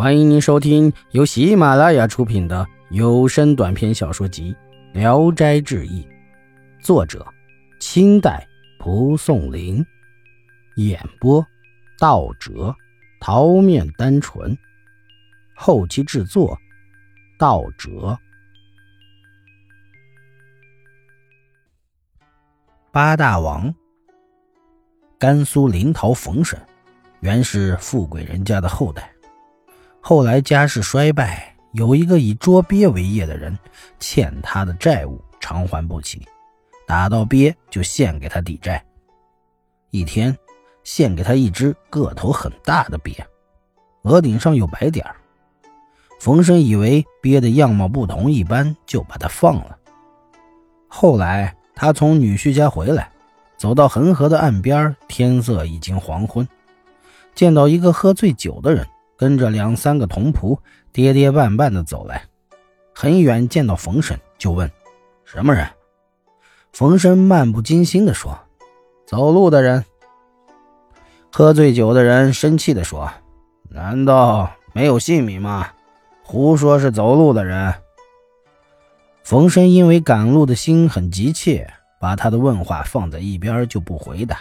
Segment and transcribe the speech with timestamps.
[0.00, 4.56] 欢迎您收听由喜马拉雅出品的有声短篇小说集
[4.98, 6.02] 《聊斋志异》，
[6.82, 7.22] 作者：
[7.80, 8.48] 清代
[8.78, 9.84] 蒲松龄，
[10.76, 11.46] 演播：
[11.98, 12.74] 道哲、
[13.20, 14.56] 桃面单纯，
[15.54, 16.58] 后期制作：
[17.38, 18.18] 道哲。
[22.90, 23.70] 八大王，
[25.18, 26.58] 甘肃临洮冯婶，
[27.20, 29.12] 原是富贵人家的后代。
[30.00, 33.56] 后来家世衰败，有一个以捉鳖为业的人
[33.98, 36.26] 欠他的债务偿还不起，
[36.86, 38.82] 打到鳖就献给他抵债。
[39.90, 40.36] 一天，
[40.84, 43.14] 献给他一只个头很大的鳖，
[44.02, 45.14] 额顶上有白点儿
[46.18, 49.76] 冯生以为鳖的样貌不同一般，就把它放了。
[50.88, 53.10] 后来他从女婿家回来，
[53.56, 56.46] 走到恒河的岸边，天色已经黄昏，
[57.34, 58.86] 见到一个喝醉酒的人。
[59.20, 60.58] 跟着两三个童仆，
[60.92, 62.24] 跌跌绊绊地走来，
[62.94, 64.72] 很远见到冯生，就问
[65.26, 65.68] ：“什么人？”
[66.72, 68.34] 冯生漫不经心地说
[69.06, 69.84] ：“走路的人。”
[71.30, 73.12] 喝醉酒的人生气地说
[73.68, 75.68] ：“难道没有姓名吗？
[76.22, 77.74] 胡说是走路的人。”
[79.22, 84.38] 冯生因为赶路的心很急切，把他的问话放在一边，就不回答，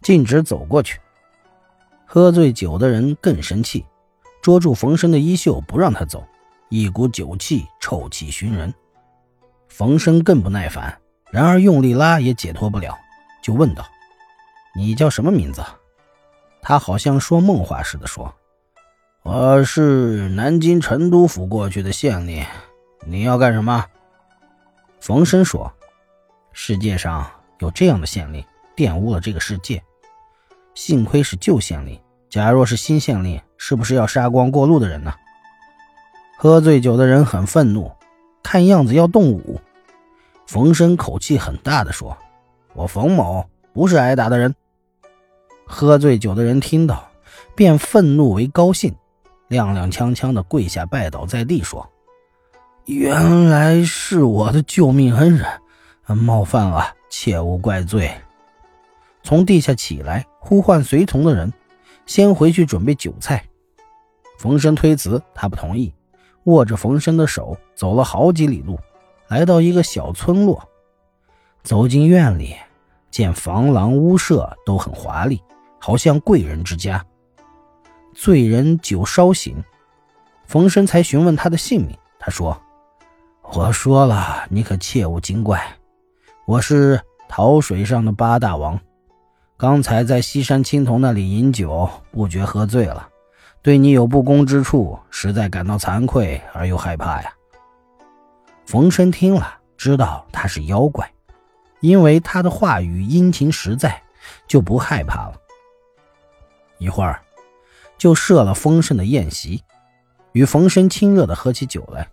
[0.00, 1.00] 径直走过去。
[2.06, 3.84] 喝醉酒的人更生气。
[4.42, 6.26] 捉住冯生的衣袖，不让他走，
[6.68, 8.74] 一股酒气，臭气熏人。
[9.68, 12.98] 冯生更不耐烦，然而用力拉也解脱不了，
[13.40, 13.86] 就问道
[14.74, 15.64] ：“你叫什么名字？”
[16.60, 18.34] 他好像说梦话似的说
[19.22, 22.44] ：“我是南京成都府过去的县令，
[23.06, 23.86] 你要干什么？”
[25.00, 25.72] 冯生说
[26.52, 28.44] ：“世界上有这样的县令，
[28.76, 29.80] 玷污了这个世界。
[30.74, 31.96] 幸亏是旧县令。”
[32.28, 35.14] 假若是新县令，是不是要杀光过路的人呢？
[36.36, 37.92] 喝醉酒的人很愤怒，
[38.42, 39.60] 看样子要动武。
[40.48, 42.18] 冯生口气很大的说
[42.74, 44.52] ：“我冯某不是挨打的人。”
[45.64, 47.08] 喝醉酒的人听到，
[47.54, 48.92] 便愤怒为高兴，
[49.48, 51.88] 踉踉跄跄的跪下拜倒在地，说
[52.86, 55.46] ：“原来是我的救命恩人，
[56.18, 58.12] 冒犯了，切勿怪罪。”
[59.22, 61.52] 从地下起来，呼唤随从的人。
[62.04, 63.44] 先回去准备酒菜。
[64.42, 65.94] 冯生推辞，他不同意，
[66.46, 68.76] 握着冯生的手走了好几里路，
[69.28, 70.68] 来到一个小村落。
[71.62, 72.56] 走进院里，
[73.08, 75.40] 见房廊屋舍都很华丽，
[75.78, 77.06] 好像贵人之家。
[78.14, 79.62] 醉人酒稍醒，
[80.48, 81.96] 冯生才询问他的姓名。
[82.18, 82.60] 他说
[83.54, 85.64] ：“我说了，你可切勿惊怪，
[86.46, 88.76] 我是桃水上的八大王。”
[89.56, 93.08] 刚才在西山青铜那里饮酒，不觉喝醉了，
[93.62, 97.32] 对你有不公之处，实在感到惭愧而又害怕呀。
[98.66, 101.08] 冯生听了，知道他是妖怪，
[101.80, 104.02] 因为他的话语殷勤实在，
[104.48, 105.34] 就不害怕了。
[106.78, 107.22] 一会儿，
[107.96, 109.62] 就设了丰盛的宴席，
[110.32, 112.08] 与冯生亲热的喝起酒来。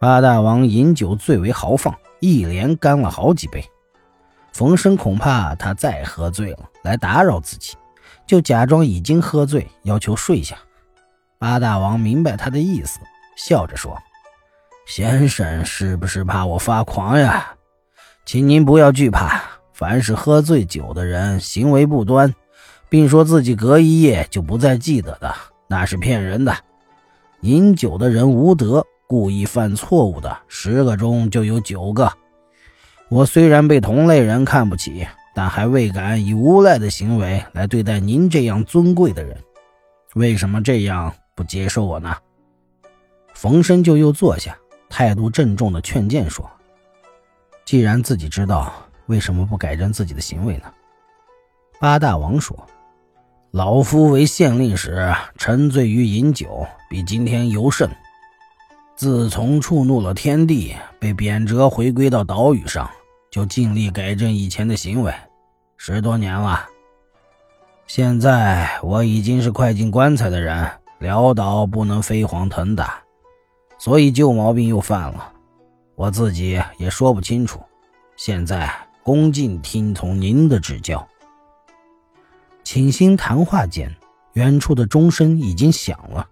[0.00, 3.64] 八大王饮酒最为豪放，一连干了好几杯。
[4.52, 7.76] 冯生恐怕他再喝醉了来打扰自己，
[8.26, 10.56] 就假装已经喝醉，要求睡下。
[11.38, 12.98] 八大王明白他的意思，
[13.36, 13.98] 笑着说
[14.86, 17.54] ：“先生是不是怕我发狂呀？
[18.24, 19.42] 请您不要惧怕。
[19.72, 22.32] 凡是喝醉酒的人，行为不端，
[22.88, 25.34] 并说自己隔一夜就不再记得的，
[25.66, 26.54] 那是骗人的。
[27.40, 32.10] 饮酒的人无德，故意犯错误的，十个中就有九个。”
[33.10, 39.36] 我虽然被同类人看不起，但还未敢以无赖的行为来对待您这样尊贵的人。
[40.14, 42.16] 为什么这样不接受我呢？
[43.34, 44.56] 冯生就又坐下，
[44.88, 46.48] 态度郑重的劝谏说
[47.66, 48.72] ：“既然自己知道，
[49.06, 50.72] 为什么不改正自己的行为呢？”
[51.80, 52.56] 八大王说
[53.50, 57.90] ：“老夫为县令时沉醉于饮酒，比今天尤甚。”
[58.96, 62.88] 自从触怒了天地，被贬谪回归到岛屿上，
[63.32, 65.12] 就尽力改正以前的行为，
[65.76, 66.66] 十多年了。
[67.86, 73.02] 现在我已经是快进棺材的人，潦倒不能飞黄腾达，
[73.78, 75.32] 所以旧毛病又犯了。
[75.94, 77.60] 我自己也说不清楚。
[78.16, 78.72] 现在
[79.02, 81.06] 恭敬听从您的指教。
[82.62, 83.94] 倾心谈话间，
[84.32, 86.26] 远处的钟声已经响了。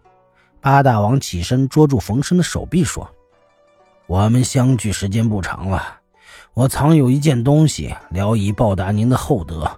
[0.60, 3.08] 八大王起身捉住冯生的手臂，说
[4.06, 6.00] ：“我们相聚时间不长了，
[6.54, 9.70] 我藏有一件东西聊以报答您的厚德。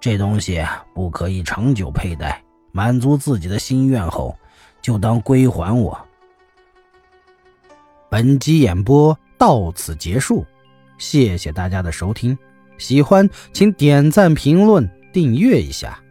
[0.00, 0.64] 这东西
[0.94, 2.42] 不可以长久佩戴
[2.72, 4.36] 满足自己的心愿后
[4.80, 5.96] 就当归还我。
[8.10, 10.44] 本集演播到此结束
[10.98, 12.36] 谢谢大家的收听。
[12.78, 16.01] 喜欢请点赞评论订阅一下。